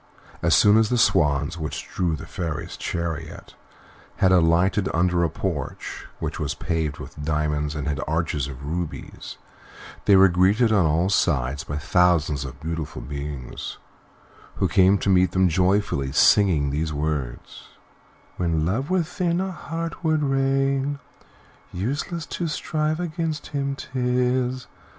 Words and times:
As 0.41 0.55
soon 0.55 0.77
as 0.77 0.89
the 0.89 0.97
swans 0.97 1.59
which 1.59 1.87
drew 1.87 2.15
the 2.15 2.25
Fairy's 2.25 2.75
chariot 2.75 3.53
had 4.15 4.31
alighted 4.31 4.89
under 4.95 5.23
a 5.23 5.29
porch, 5.29 6.07
which 6.17 6.39
was 6.39 6.55
paved 6.55 6.97
with 6.97 7.23
diamonds 7.23 7.75
and 7.75 7.87
had 7.87 8.01
arches 8.07 8.47
of 8.47 8.65
rubies, 8.65 9.37
they 10.05 10.15
were 10.15 10.27
greeted 10.27 10.71
on 10.71 10.87
all 10.87 11.09
sides 11.09 11.63
by 11.63 11.77
thousands 11.77 12.45
of 12.45 12.59
beautiful 12.59 12.99
beings, 12.99 13.77
who 14.55 14.67
came 14.67 14.97
to 14.97 15.07
meet 15.11 15.33
them 15.33 15.47
joyfully, 15.47 16.11
singing 16.11 16.71
these 16.71 16.91
words: 16.91 17.67
"When 18.37 18.65
Love 18.65 18.89
within 18.89 19.39
a 19.39 19.51
heart 19.51 20.03
would 20.03 20.23
reign, 20.23 20.97
Useless 21.71 22.25
to 22.25 22.47
strive 22.47 22.99
against 22.99 23.45
him 23.53 23.75
'tis. 23.75 24.65